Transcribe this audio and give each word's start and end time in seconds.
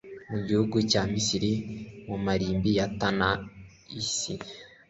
mu 0.31 0.39
gihugu 0.45 0.77
cya 0.91 1.01
Misiri 1.11 1.51
mu 2.07 2.15
mirambi 2.25 2.69
ya 2.77 2.85
Tanisi 2.99 4.33